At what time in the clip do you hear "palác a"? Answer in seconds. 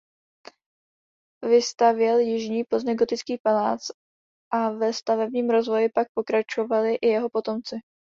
3.37-4.71